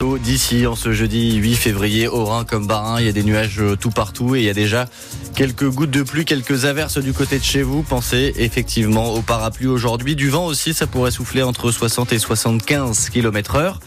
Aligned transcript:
D'ici 0.00 0.64
en 0.68 0.76
ce 0.76 0.92
jeudi 0.92 1.34
8 1.34 1.56
février, 1.56 2.06
au 2.06 2.24
Rhin 2.24 2.44
comme 2.44 2.68
Barin, 2.68 3.00
il 3.00 3.06
y 3.06 3.08
a 3.08 3.12
des 3.12 3.24
nuages 3.24 3.60
euh, 3.60 3.74
tout 3.74 3.90
partout 3.90 4.36
et 4.36 4.38
il 4.38 4.44
y 4.44 4.48
a 4.48 4.54
déjà 4.54 4.84
quelques 5.34 5.68
gouttes 5.68 5.90
de 5.90 6.04
pluie, 6.04 6.24
quelques 6.24 6.66
averses 6.66 6.98
du 6.98 7.12
côté 7.12 7.36
de 7.36 7.42
chez 7.42 7.62
vous. 7.62 7.82
Pensez 7.82 8.32
effectivement 8.36 9.12
au 9.14 9.22
parapluie 9.22 9.66
aujourd'hui. 9.66 10.14
Du 10.14 10.30
vent 10.30 10.46
aussi, 10.46 10.72
ça 10.72 10.86
pourrait 10.86 11.10
souffler 11.10 11.42
entre 11.42 11.72
60 11.72 12.12
et 12.12 12.20
75 12.20 13.10
km 13.10 13.56
heure. 13.56 13.80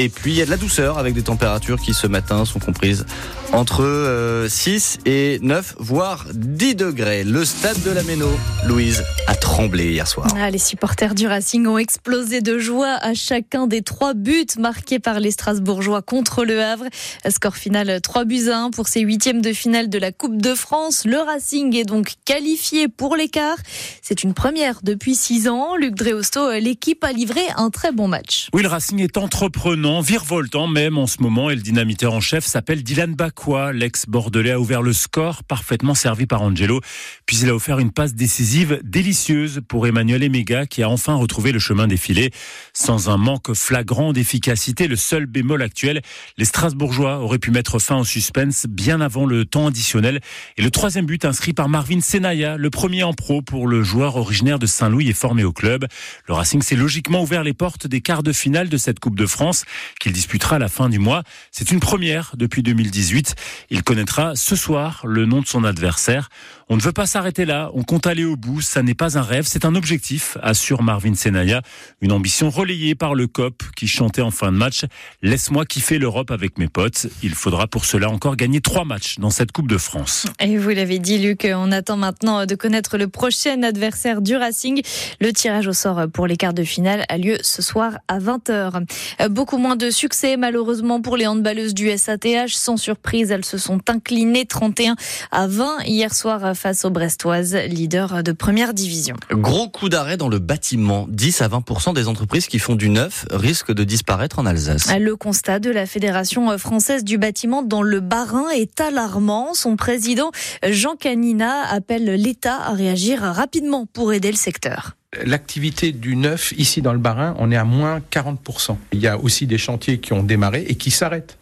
Et 0.00 0.08
puis 0.08 0.30
il 0.30 0.36
y 0.36 0.42
a 0.42 0.44
de 0.44 0.50
la 0.50 0.56
douceur 0.56 0.96
avec 0.96 1.12
des 1.12 1.24
températures 1.24 1.80
qui 1.80 1.92
ce 1.92 2.06
matin 2.06 2.44
sont 2.44 2.60
comprises 2.60 3.04
entre 3.52 4.46
6 4.48 4.98
euh, 5.06 5.10
et 5.10 5.38
9, 5.40 5.76
voire 5.78 6.26
10 6.32 6.74
degrés. 6.74 7.24
Le 7.24 7.44
stade 7.44 7.82
de 7.82 7.90
la 7.90 8.02
Méno, 8.02 8.28
Louise, 8.66 9.02
a 9.26 9.34
tremblé 9.34 9.92
hier 9.92 10.06
soir. 10.06 10.28
Ah, 10.36 10.50
les 10.50 10.58
supporters 10.58 11.14
du 11.14 11.26
Racing 11.26 11.66
ont 11.66 11.78
explosé 11.78 12.40
de 12.40 12.58
joie 12.58 12.98
à 13.00 13.14
chacun 13.14 13.66
des 13.66 13.82
trois 13.82 14.14
buts 14.14 14.46
marqués 14.58 14.98
par 14.98 15.18
les 15.18 15.30
Strasbourgeois 15.30 16.02
contre 16.02 16.44
le 16.44 16.62
Havre. 16.62 16.84
Score 17.28 17.56
final 17.56 18.00
3 18.00 18.24
buts 18.24 18.48
à 18.50 18.58
1 18.58 18.70
pour 18.70 18.86
ces 18.88 19.00
huitièmes 19.00 19.40
de 19.40 19.52
finale 19.52 19.88
de 19.88 19.98
la 19.98 20.12
Coupe 20.12 20.40
de 20.40 20.54
France. 20.54 21.04
Le 21.06 21.18
Racing 21.18 21.74
est 21.74 21.84
donc 21.84 22.14
qualifié 22.24 22.88
pour 22.88 23.16
l'écart. 23.16 23.56
C'est 24.02 24.22
une 24.22 24.34
première 24.34 24.80
depuis 24.82 25.14
6 25.14 25.48
ans. 25.48 25.74
Luc 25.76 25.94
Dreosto, 25.94 26.52
l'équipe 26.52 27.02
a 27.02 27.12
livré 27.12 27.40
un 27.56 27.70
très 27.70 27.92
bon 27.92 28.08
match. 28.08 28.48
Oui, 28.52 28.62
le 28.62 28.68
Racing 28.68 29.00
est 29.00 29.16
entreprenant, 29.16 29.87
virevoltant 29.88 30.66
même 30.66 30.98
en 30.98 31.06
ce 31.06 31.22
moment 31.22 31.48
et 31.50 31.54
le 31.54 31.62
dynamiteur 31.62 32.12
en 32.12 32.20
chef 32.20 32.44
s'appelle 32.44 32.82
Dylan 32.82 33.14
Bak 33.14 33.32
quoi 33.34 33.72
l'ex-bordelais 33.72 34.50
a 34.50 34.60
ouvert 34.60 34.82
le 34.82 34.92
score, 34.92 35.44
parfaitement 35.44 35.94
servi 35.94 36.26
par 36.26 36.42
Angelo. 36.42 36.80
Puis 37.24 37.38
il 37.38 37.48
a 37.48 37.54
offert 37.54 37.78
une 37.78 37.90
passe 37.90 38.14
décisive 38.14 38.80
délicieuse 38.84 39.62
pour 39.66 39.86
Emmanuel 39.86 40.22
Emega, 40.22 40.66
qui 40.66 40.82
a 40.82 40.90
enfin 40.90 41.14
retrouvé 41.14 41.52
le 41.52 41.58
chemin 41.58 41.86
des 41.86 41.96
filets. 41.96 42.30
Sans 42.74 43.08
un 43.08 43.16
manque 43.16 43.54
flagrant 43.54 44.12
d'efficacité, 44.12 44.88
le 44.88 44.96
seul 44.96 45.26
bémol 45.26 45.62
actuel, 45.62 46.02
les 46.36 46.44
Strasbourgeois 46.44 47.20
auraient 47.20 47.38
pu 47.38 47.50
mettre 47.50 47.78
fin 47.78 47.96
au 47.96 48.04
suspense 48.04 48.66
bien 48.68 49.00
avant 49.00 49.24
le 49.24 49.46
temps 49.46 49.68
additionnel. 49.68 50.20
Et 50.58 50.62
le 50.62 50.70
troisième 50.70 51.06
but 51.06 51.24
inscrit 51.24 51.54
par 51.54 51.68
Marvin 51.70 52.00
Senaya, 52.00 52.58
le 52.58 52.70
premier 52.70 53.04
en 53.04 53.14
pro 53.14 53.40
pour 53.40 53.66
le 53.66 53.82
joueur 53.82 54.16
originaire 54.16 54.58
de 54.58 54.66
Saint-Louis 54.66 55.08
et 55.08 55.14
formé 55.14 55.44
au 55.44 55.52
club. 55.52 55.86
Le 56.26 56.34
Racing 56.34 56.60
s'est 56.60 56.76
logiquement 56.76 57.22
ouvert 57.22 57.42
les 57.42 57.54
portes 57.54 57.86
des 57.86 58.02
quarts 58.02 58.22
de 58.22 58.32
finale 58.32 58.68
de 58.68 58.76
cette 58.76 59.00
Coupe 59.00 59.16
de 59.16 59.26
France 59.26 59.64
qu'il 60.00 60.12
disputera 60.12 60.56
à 60.56 60.58
la 60.58 60.68
fin 60.68 60.88
du 60.88 60.98
mois. 60.98 61.22
C'est 61.50 61.70
une 61.70 61.80
première 61.80 62.32
depuis 62.36 62.62
2018. 62.62 63.34
Il 63.70 63.82
connaîtra 63.82 64.36
ce 64.36 64.56
soir 64.56 65.02
le 65.04 65.26
nom 65.26 65.40
de 65.40 65.46
son 65.46 65.64
adversaire. 65.64 66.28
On 66.70 66.76
ne 66.76 66.82
veut 66.82 66.92
pas 66.92 67.06
s'arrêter 67.06 67.46
là, 67.46 67.70
on 67.72 67.82
compte 67.82 68.06
aller 68.06 68.24
au 68.24 68.36
bout, 68.36 68.60
ça 68.60 68.82
n'est 68.82 68.94
pas 68.94 69.16
un 69.16 69.22
rêve, 69.22 69.46
c'est 69.48 69.64
un 69.64 69.74
objectif, 69.74 70.36
assure 70.42 70.82
Marvin 70.82 71.14
Senaya, 71.14 71.62
une 72.02 72.12
ambition 72.12 72.50
relayée 72.50 72.94
par 72.94 73.14
le 73.14 73.26
COP 73.26 73.62
qui 73.74 73.88
chantait 73.88 74.20
en 74.20 74.30
fin 74.30 74.52
de 74.52 74.56
match 74.56 74.84
Laisse-moi 75.22 75.64
kiffer 75.64 75.98
l'Europe 75.98 76.30
avec 76.30 76.58
mes 76.58 76.68
potes. 76.68 77.06
Il 77.22 77.34
faudra 77.34 77.66
pour 77.66 77.84
cela 77.84 78.10
encore 78.10 78.36
gagner 78.36 78.60
trois 78.60 78.84
matchs 78.84 79.18
dans 79.18 79.30
cette 79.30 79.52
Coupe 79.52 79.68
de 79.68 79.78
France. 79.78 80.26
Et 80.40 80.58
vous 80.58 80.68
l'avez 80.68 80.98
dit, 80.98 81.18
Luc, 81.18 81.48
on 81.50 81.72
attend 81.72 81.96
maintenant 81.96 82.44
de 82.44 82.54
connaître 82.54 82.98
le 82.98 83.08
prochain 83.08 83.62
adversaire 83.62 84.20
du 84.20 84.36
Racing. 84.36 84.82
Le 85.20 85.32
tirage 85.32 85.66
au 85.66 85.72
sort 85.72 86.02
pour 86.12 86.26
les 86.26 86.36
quarts 86.36 86.54
de 86.54 86.64
finale 86.64 87.04
a 87.08 87.16
lieu 87.16 87.38
ce 87.40 87.62
soir 87.62 87.98
à 88.08 88.18
20h. 88.18 88.84
Beaucoup 89.30 89.58
moins 89.58 89.76
de 89.76 89.90
succès, 89.90 90.36
malheureusement, 90.36 91.00
pour 91.00 91.16
les 91.16 91.26
handballeuses 91.26 91.74
du 91.74 91.90
SATH. 91.96 92.48
Sans 92.48 92.76
surprise, 92.76 93.30
elles 93.30 93.44
se 93.44 93.58
sont 93.58 93.80
inclinées 93.88 94.44
31 94.44 94.96
à 95.30 95.46
20 95.46 95.84
hier 95.84 96.14
soir 96.14 96.54
face 96.58 96.84
aux 96.84 96.90
Brestoises, 96.90 97.54
leader 97.54 98.22
de 98.22 98.32
première 98.32 98.74
division. 98.74 99.16
Gros 99.30 99.68
coup 99.68 99.88
d'arrêt 99.88 100.16
dans 100.16 100.28
le 100.28 100.38
bâtiment. 100.38 101.06
10 101.08 101.40
à 101.42 101.48
20% 101.48 101.94
des 101.94 102.08
entreprises 102.08 102.48
qui 102.48 102.58
font 102.58 102.74
du 102.74 102.90
neuf 102.90 103.24
risquent 103.30 103.72
de 103.72 103.84
disparaître 103.84 104.38
en 104.38 104.46
Alsace. 104.46 104.92
Le 104.98 105.16
constat 105.16 105.60
de 105.60 105.70
la 105.70 105.86
Fédération 105.86 106.58
française 106.58 107.04
du 107.04 107.16
bâtiment 107.16 107.62
dans 107.62 107.82
le 107.82 108.00
Bas-Rhin 108.00 108.50
est 108.50 108.80
alarmant. 108.80 109.54
Son 109.54 109.76
président, 109.76 110.32
Jean 110.68 110.96
Canina, 110.96 111.62
appelle 111.70 112.04
l'État 112.04 112.56
à 112.56 112.72
réagir 112.72 113.20
rapidement 113.20 113.86
pour 113.86 114.12
aider 114.12 114.30
le 114.30 114.36
secteur 114.36 114.96
l'activité 115.24 115.92
du 115.92 116.16
neuf 116.16 116.52
ici 116.58 116.82
dans 116.82 116.92
le 116.92 116.98
Bas-Rhin, 116.98 117.34
on 117.38 117.50
est 117.50 117.56
à 117.56 117.64
moins 117.64 118.00
40%. 118.10 118.76
Il 118.92 119.00
y 119.00 119.06
a 119.06 119.18
aussi 119.18 119.46
des 119.46 119.58
chantiers 119.58 119.98
qui 120.00 120.12
ont 120.12 120.22
démarré 120.22 120.64
et 120.68 120.74
qui 120.74 120.90
s'arrêtent 120.90 121.38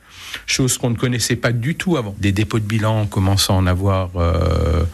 chose 0.46 0.78
qu'on 0.78 0.90
ne 0.90 0.96
connaissait 0.96 1.36
pas 1.36 1.52
du 1.52 1.74
tout 1.74 1.96
avant. 1.96 2.14
Des 2.18 2.32
dépôts 2.32 2.58
de 2.58 2.64
bilan, 2.64 3.06
commence 3.06 3.50
à 3.50 3.54
en 3.54 3.66
avoir 3.66 4.10
euh, 4.16 4.84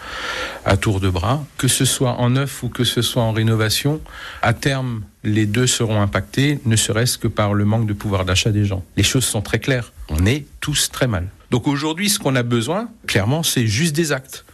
à 0.65 0.77
tour 0.77 1.01
de 1.01 1.09
bras. 1.09 1.45
Que 1.59 1.69
ce 1.69 1.85
soit 1.85 2.13
en 2.13 2.31
neuf 2.31 2.63
ou 2.63 2.69
que 2.69 2.85
ce 2.85 3.03
soit 3.03 3.23
en 3.23 3.33
rénovation, 3.33 4.01
à 4.43 4.53
terme, 4.53 5.03
les 5.25 5.47
deux 5.47 5.67
seront 5.67 6.01
impactés, 6.01 6.61
ne 6.65 6.77
serait-ce 6.77 7.19
que 7.19 7.29
par 7.29 7.55
le 7.55 7.65
manque 7.65 7.87
de 7.87 7.93
pouvoir 7.93 8.25
d'achat 8.25 8.51
des 8.51 8.65
gens. 8.65 8.85
Les 8.97 9.03
choses 9.03 9.25
sont 9.25 9.43
très 9.43 9.59
claires. 9.59 9.93
On 10.09 10.27
est 10.27 10.47
tous 10.61 10.91
très 10.91 11.07
mal. 11.07 11.29
Donc 11.51 11.67
aujourd'hui, 11.69 12.09
ce 12.09 12.19
qu'on 12.19 12.35
a 12.37 12.43
besoin, 12.43 12.89
clairement, 13.07 13.43
c'est 13.43 13.67
juste 13.67 13.95
des 13.95 14.13
actes. 14.13 14.45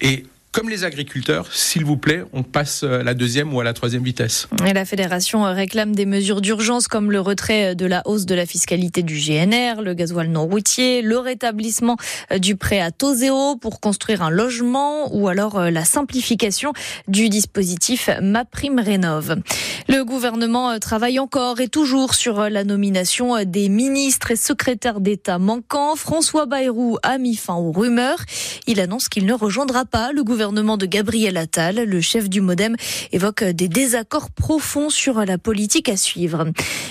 Et 0.00 0.26
comme 0.54 0.70
les 0.70 0.84
agriculteurs, 0.84 1.48
s'il 1.52 1.84
vous 1.84 1.96
plaît, 1.96 2.22
on 2.32 2.44
passe 2.44 2.84
à 2.84 3.02
la 3.02 3.14
deuxième 3.14 3.52
ou 3.52 3.58
à 3.58 3.64
la 3.64 3.72
troisième 3.72 4.04
vitesse. 4.04 4.46
Et 4.64 4.72
la 4.72 4.84
fédération 4.84 5.42
réclame 5.42 5.96
des 5.96 6.06
mesures 6.06 6.40
d'urgence 6.40 6.86
comme 6.86 7.10
le 7.10 7.20
retrait 7.20 7.74
de 7.74 7.86
la 7.86 8.02
hausse 8.06 8.24
de 8.24 8.36
la 8.36 8.46
fiscalité 8.46 9.02
du 9.02 9.16
GNR, 9.16 9.82
le 9.82 9.94
gasoil 9.94 10.28
non 10.28 10.46
routier, 10.46 11.02
le 11.02 11.18
rétablissement 11.18 11.96
du 12.38 12.54
prêt 12.54 12.80
à 12.80 12.92
taux 12.92 13.14
zéro 13.14 13.56
pour 13.56 13.80
construire 13.80 14.22
un 14.22 14.30
logement 14.30 15.12
ou 15.12 15.26
alors 15.26 15.58
euh, 15.58 15.70
la 15.70 15.84
simplification 15.84 16.72
du 17.08 17.28
dispositif 17.28 18.08
MaPrimeRénov. 18.22 19.40
Le 19.88 20.04
gouvernement 20.04 20.78
travaille 20.78 21.18
encore 21.18 21.60
et 21.60 21.68
toujours 21.68 22.14
sur 22.14 22.48
la 22.48 22.62
nomination 22.62 23.42
des 23.44 23.68
ministres 23.68 24.30
et 24.30 24.36
secrétaires 24.36 25.00
d'État 25.00 25.40
manquants. 25.40 25.96
François 25.96 26.46
Bayrou 26.46 26.96
a 27.02 27.18
mis 27.18 27.34
fin 27.34 27.54
aux 27.54 27.72
rumeurs. 27.72 28.20
Il 28.68 28.78
annonce 28.78 29.08
qu'il 29.08 29.26
ne 29.26 29.34
rejoindra 29.34 29.84
pas 29.84 30.12
le 30.12 30.22
gouvernement 30.22 30.43
gouvernement 30.44 30.76
de 30.76 30.84
Gabriel 30.84 31.38
Attal. 31.38 31.84
Le 31.86 32.00
chef 32.02 32.28
du 32.28 32.42
Modem 32.42 32.76
évoque 33.12 33.44
des 33.44 33.66
désaccords 33.66 34.28
profonds 34.30 34.90
sur 34.90 35.24
la 35.24 35.38
politique 35.38 35.88
à 35.88 35.96
suivre. 35.96 36.48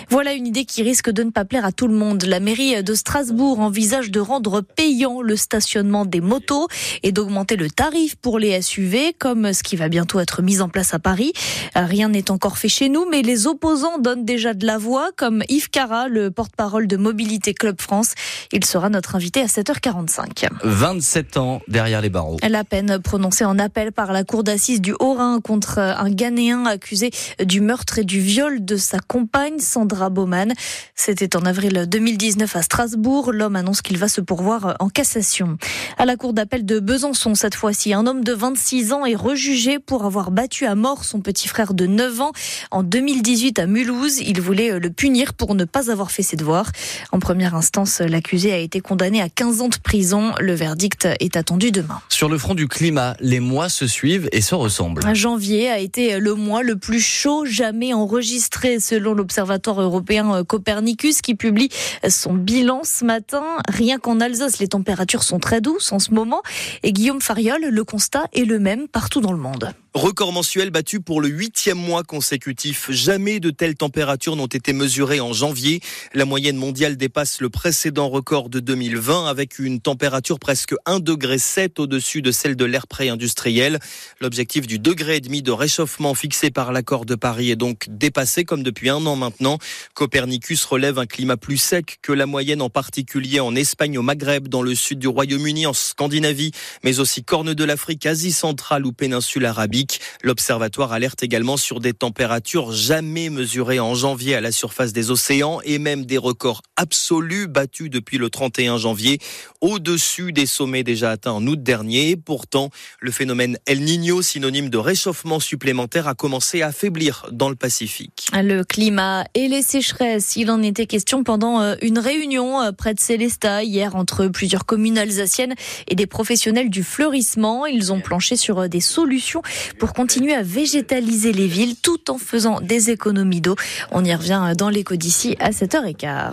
Voilà 0.09 0.33
une 0.33 0.47
idée 0.47 0.65
qui 0.65 0.81
risque 0.81 1.11
de 1.11 1.21
ne 1.21 1.29
pas 1.29 1.45
plaire 1.45 1.63
à 1.63 1.71
tout 1.71 1.87
le 1.87 1.93
monde. 1.93 2.23
La 2.23 2.39
mairie 2.39 2.83
de 2.83 2.93
Strasbourg 2.95 3.59
envisage 3.59 4.09
de 4.09 4.19
rendre 4.19 4.61
payant 4.61 5.21
le 5.21 5.35
stationnement 5.35 6.05
des 6.05 6.19
motos 6.19 6.67
et 7.03 7.11
d'augmenter 7.11 7.55
le 7.55 7.69
tarif 7.69 8.15
pour 8.15 8.39
les 8.39 8.59
SUV, 8.59 9.13
comme 9.19 9.53
ce 9.53 9.61
qui 9.61 9.75
va 9.75 9.87
bientôt 9.87 10.19
être 10.19 10.41
mis 10.41 10.59
en 10.59 10.67
place 10.67 10.95
à 10.95 10.99
Paris. 10.99 11.33
Rien 11.75 12.09
n'est 12.09 12.31
encore 12.31 12.57
fait 12.57 12.69
chez 12.69 12.89
nous, 12.89 13.05
mais 13.07 13.21
les 13.21 13.45
opposants 13.45 13.99
donnent 13.99 14.25
déjà 14.25 14.55
de 14.55 14.65
la 14.65 14.79
voix, 14.79 15.11
comme 15.15 15.43
Yves 15.47 15.69
Cara, 15.69 16.07
le 16.07 16.31
porte-parole 16.31 16.87
de 16.87 16.97
Mobilité 16.97 17.53
Club 17.53 17.79
France. 17.79 18.15
Il 18.51 18.65
sera 18.65 18.89
notre 18.89 19.15
invité 19.15 19.41
à 19.41 19.45
7h45. 19.45 20.47
27 20.63 21.37
ans 21.37 21.61
derrière 21.67 22.01
les 22.01 22.09
barreaux. 22.09 22.37
La 22.41 22.63
peine 22.63 22.97
prononcée 22.97 23.42
en 23.45 23.59
appel 23.59 23.91
par 23.91 24.13
la 24.13 24.23
cour 24.23 24.43
d'assises 24.43 24.81
du 24.81 24.93
Haut-Rhin 24.99 25.39
contre 25.41 25.79
un 25.79 26.09
Ghanéen 26.09 26.65
accusé 26.65 27.11
du 27.43 27.61
meurtre 27.61 27.99
et 27.99 28.03
du 28.03 28.19
viol 28.19 28.63
de 28.63 28.77
sa 28.77 28.99
compagne 28.99 29.59
Sandra 29.59 30.09
Baumann. 30.09 30.53
C'était 30.95 31.35
en 31.35 31.45
avril 31.45 31.85
2019 31.87 32.55
à 32.55 32.61
Strasbourg. 32.61 33.31
L'homme 33.31 33.55
annonce 33.55 33.81
qu'il 33.81 33.97
va 33.97 34.07
se 34.07 34.21
pourvoir 34.21 34.75
en 34.79 34.89
cassation. 34.89 35.57
À 35.97 36.05
la 36.05 36.15
cour 36.15 36.33
d'appel 36.33 36.65
de 36.65 36.79
Besançon, 36.79 37.35
cette 37.35 37.55
fois-ci, 37.55 37.93
un 37.93 38.05
homme 38.07 38.23
de 38.23 38.33
26 38.33 38.93
ans 38.93 39.05
est 39.05 39.15
rejugé 39.15 39.79
pour 39.79 40.05
avoir 40.05 40.31
battu 40.31 40.65
à 40.65 40.75
mort 40.75 41.05
son 41.05 41.21
petit 41.21 41.47
frère 41.47 41.73
de 41.73 41.85
9 41.85 42.21
ans 42.21 42.31
en 42.71 42.83
2018 42.83 43.59
à 43.59 43.67
Mulhouse. 43.67 44.19
Il 44.19 44.41
voulait 44.41 44.79
le 44.79 44.89
punir 44.89 45.33
pour 45.33 45.55
ne 45.55 45.65
pas 45.65 45.91
avoir 45.91 46.11
fait 46.11 46.23
ses 46.23 46.37
devoirs. 46.37 46.71
En 47.11 47.19
première 47.19 47.55
instance, 47.55 47.99
l'accusé 47.99 48.53
a 48.53 48.57
été 48.57 48.81
condamné 48.81 49.21
à 49.21 49.29
15 49.29 49.61
ans 49.61 49.69
de 49.69 49.77
prison. 49.77 50.33
Le 50.39 50.53
verdict 50.53 51.07
est 51.19 51.35
attendu 51.37 51.71
demain. 51.71 52.01
Sur 52.09 52.29
le 52.29 52.37
front 52.37 52.55
du 52.55 52.67
climat, 52.67 53.15
les 53.19 53.32
mois 53.39 53.69
se 53.69 53.87
suivent 53.87 54.29
et 54.31 54.41
se 54.41 54.55
ressemblent. 54.55 55.03
Janvier 55.13 55.69
a 55.69 55.79
été 55.79 56.19
le 56.19 56.35
mois 56.35 56.63
le 56.63 56.75
plus 56.75 56.99
chaud 56.99 57.45
jamais 57.45 57.93
enregistré 57.93 58.79
selon 58.79 59.13
l'Observatoire 59.13 59.81
européen 59.81 60.43
Copernicus 60.43 61.21
qui 61.21 61.35
publie 61.35 61.69
son 62.07 62.33
bilan 62.33 62.81
ce 62.83 63.05
matin. 63.05 63.43
Rien 63.69 63.99
qu'en 63.99 64.19
Alsace, 64.19 64.59
les 64.59 64.67
températures 64.67 65.23
sont 65.23 65.39
très 65.39 65.61
douces 65.61 65.91
en 65.91 65.99
ce 65.99 66.11
moment 66.11 66.41
et 66.83 66.93
Guillaume 66.93 67.21
Fariol, 67.21 67.61
le 67.61 67.83
constat 67.83 68.25
est 68.33 68.45
le 68.45 68.59
même 68.59 68.87
partout 68.87 69.21
dans 69.21 69.31
le 69.31 69.39
monde. 69.39 69.73
Record 69.93 70.33
mensuel 70.33 70.71
battu 70.71 71.01
pour 71.01 71.21
le 71.21 71.27
huitième 71.27 71.77
mois 71.77 72.01
consécutif. 72.01 72.89
Jamais 72.89 73.39
de 73.39 73.51
telles 73.51 73.75
températures 73.75 74.35
n'ont 74.35 74.47
été 74.47 74.73
mesurées 74.73 75.19
en 75.19 75.33
janvier. 75.33 75.81
La 76.15 76.25
moyenne 76.25 76.57
mondiale 76.57 76.97
dépasse 76.97 77.41
le 77.41 77.51
précédent 77.51 78.09
record 78.09 78.49
de 78.49 78.59
2020 78.59 79.27
avec 79.27 79.59
une 79.59 79.81
température 79.81 80.39
presque 80.39 80.73
1,7 80.87 81.03
degré 81.03 81.37
au-dessus 81.77 82.23
de 82.23 82.31
celle 82.31 82.55
de 82.55 82.65
l'ère 82.65 82.87
pré-industriel. 82.87 83.77
L'objectif 84.19 84.65
du 84.65 84.79
degré 84.79 85.17
et 85.17 85.21
demi 85.21 85.43
de 85.43 85.51
réchauffement 85.51 86.15
fixé 86.15 86.49
par 86.49 86.71
l'accord 86.71 87.05
de 87.05 87.13
Paris 87.13 87.51
est 87.51 87.55
donc 87.55 87.85
dépassé 87.87 88.45
comme 88.45 88.63
depuis 88.63 88.89
un 88.89 89.05
an 89.05 89.15
maintenant. 89.15 89.59
Copernicus 89.93 90.65
relève 90.65 90.97
un 90.97 91.05
climat 91.05 91.37
plus 91.37 91.57
sec 91.57 91.99
que 92.01 92.11
la 92.11 92.25
moyenne 92.25 92.63
en 92.63 92.71
particulier 92.71 93.41
en 93.41 93.55
Espagne, 93.55 93.99
au 93.99 94.01
Maghreb, 94.01 94.47
dans 94.47 94.63
le 94.63 94.73
sud 94.73 94.97
du 94.97 95.07
Royaume-Uni, 95.07 95.67
en 95.67 95.73
Scandinavie, 95.73 96.51
mais 96.83 96.99
aussi 96.99 97.23
Corne 97.23 97.53
de 97.53 97.63
l'Afrique, 97.63 98.07
Asie 98.07 98.33
centrale 98.33 98.87
ou 98.87 98.91
péninsule 98.91 99.45
arabique. 99.45 99.82
L'observatoire 100.21 100.91
alerte 100.93 101.23
également 101.23 101.57
sur 101.57 101.79
des 101.79 101.93
températures 101.93 102.71
jamais 102.71 103.29
mesurées 103.29 103.79
en 103.79 103.95
janvier 103.95 104.35
à 104.35 104.41
la 104.41 104.51
surface 104.51 104.93
des 104.93 105.11
océans 105.11 105.59
et 105.63 105.79
même 105.79 106.05
des 106.05 106.17
records 106.17 106.61
absolus 106.75 107.47
battus 107.47 107.89
depuis 107.89 108.17
le 108.17 108.29
31 108.29 108.77
janvier, 108.77 109.19
au-dessus 109.61 110.31
des 110.31 110.45
sommets 110.45 110.83
déjà 110.83 111.11
atteints 111.11 111.31
en 111.31 111.45
août 111.47 111.61
dernier. 111.61 112.15
Pourtant, 112.15 112.69
le 112.99 113.11
phénomène 113.11 113.57
El 113.65 113.81
Niño, 113.81 114.21
synonyme 114.21 114.69
de 114.69 114.77
réchauffement 114.77 115.39
supplémentaire, 115.39 116.07
a 116.07 116.15
commencé 116.15 116.61
à 116.61 116.67
affaiblir 116.67 117.27
dans 117.31 117.49
le 117.49 117.55
Pacifique. 117.55 118.27
Le 118.33 118.63
climat 118.63 119.25
et 119.35 119.47
les 119.47 119.61
sécheresses, 119.61 120.35
il 120.35 120.49
en 120.51 120.61
était 120.61 120.85
question 120.85 121.23
pendant 121.23 121.61
euh, 121.61 121.75
une 121.81 121.99
réunion 121.99 122.61
euh, 122.61 122.71
près 122.71 122.93
de 122.93 122.99
Célestat 122.99 123.63
hier 123.63 123.95
entre 123.95 124.27
plusieurs 124.27 124.65
communes 124.65 124.97
alsaciennes 124.97 125.53
et 125.87 125.95
des 125.95 126.07
professionnels 126.07 126.69
du 126.69 126.83
fleurissement. 126.83 127.65
Ils 127.65 127.93
ont 127.93 128.01
planché 128.01 128.35
sur 128.35 128.59
euh, 128.59 128.67
des 128.67 128.81
solutions 128.81 129.41
pour 129.79 129.93
continuer 129.93 130.33
à 130.33 130.43
végétaliser 130.43 131.33
les 131.33 131.47
villes 131.47 131.75
tout 131.81 132.11
en 132.11 132.17
faisant 132.17 132.61
des 132.61 132.89
économies 132.89 133.41
d'eau. 133.41 133.55
On 133.91 134.03
y 134.03 134.13
revient 134.13 134.53
dans 134.57 134.69
l'écho 134.69 134.95
d'ici 134.95 135.35
à 135.39 135.51
7h15. 135.51 136.31